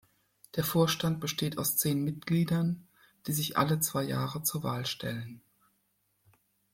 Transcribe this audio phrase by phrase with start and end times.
[0.55, 2.87] Der Vorstand besteht aus zehn Mitgliedern,
[3.27, 5.43] die sich alle zwei Jahre zur Wahl stellen.